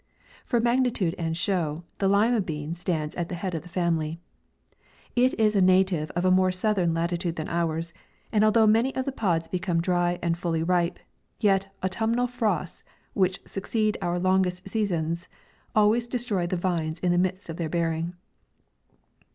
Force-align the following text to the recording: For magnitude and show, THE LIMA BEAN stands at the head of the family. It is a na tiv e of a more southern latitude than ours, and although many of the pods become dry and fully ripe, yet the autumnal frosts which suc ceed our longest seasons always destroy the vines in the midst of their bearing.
For 0.45 0.59
magnitude 0.59 1.13
and 1.19 1.37
show, 1.37 1.83
THE 1.99 2.07
LIMA 2.07 2.41
BEAN 2.41 2.73
stands 2.73 3.13
at 3.13 3.29
the 3.29 3.35
head 3.35 3.53
of 3.53 3.61
the 3.61 3.69
family. 3.69 4.19
It 5.15 5.39
is 5.39 5.55
a 5.55 5.61
na 5.61 5.83
tiv 5.83 6.09
e 6.09 6.13
of 6.15 6.25
a 6.25 6.31
more 6.31 6.51
southern 6.51 6.91
latitude 6.95 7.35
than 7.35 7.47
ours, 7.47 7.93
and 8.31 8.43
although 8.43 8.65
many 8.65 8.95
of 8.95 9.05
the 9.05 9.11
pods 9.11 9.47
become 9.47 9.79
dry 9.79 10.17
and 10.23 10.35
fully 10.39 10.63
ripe, 10.63 10.97
yet 11.39 11.67
the 11.83 11.85
autumnal 11.85 12.25
frosts 12.25 12.83
which 13.13 13.41
suc 13.45 13.65
ceed 13.65 13.95
our 14.01 14.17
longest 14.17 14.67
seasons 14.67 15.27
always 15.75 16.07
destroy 16.07 16.47
the 16.47 16.57
vines 16.57 16.99
in 16.99 17.11
the 17.11 17.19
midst 17.19 17.47
of 17.47 17.57
their 17.57 17.69
bearing. 17.69 18.15